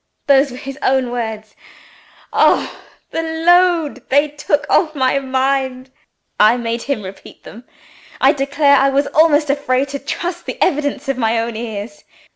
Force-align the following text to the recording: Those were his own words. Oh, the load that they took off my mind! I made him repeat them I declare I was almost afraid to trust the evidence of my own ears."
Those 0.25 0.49
were 0.49 0.57
his 0.57 0.79
own 0.81 1.11
words. 1.11 1.55
Oh, 2.33 2.81
the 3.11 3.21
load 3.21 3.93
that 3.93 4.09
they 4.09 4.27
took 4.29 4.65
off 4.67 4.95
my 4.95 5.19
mind! 5.19 5.91
I 6.39 6.57
made 6.57 6.81
him 6.81 7.03
repeat 7.03 7.43
them 7.43 7.65
I 8.19 8.33
declare 8.33 8.77
I 8.77 8.89
was 8.89 9.05
almost 9.05 9.51
afraid 9.51 9.89
to 9.89 9.99
trust 9.99 10.47
the 10.47 10.57
evidence 10.59 11.07
of 11.07 11.19
my 11.19 11.37
own 11.37 11.55
ears." 11.55 12.03